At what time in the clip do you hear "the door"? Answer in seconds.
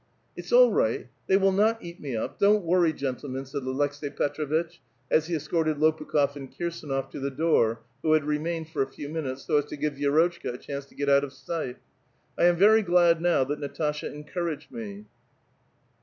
7.19-7.81